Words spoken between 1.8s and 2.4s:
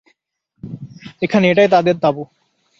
তাঁবু।